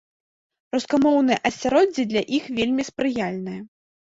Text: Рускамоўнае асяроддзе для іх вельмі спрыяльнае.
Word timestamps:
Рускамоўнае 0.75 1.37
асяроддзе 1.49 2.07
для 2.15 2.25
іх 2.39 2.51
вельмі 2.61 2.83
спрыяльнае. 2.91 3.61